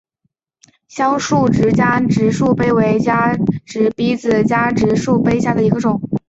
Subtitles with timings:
[0.87, 3.35] 香叶树加植节蜱为节蜱
[3.93, 6.01] 科子加植节蜱属下的一个种。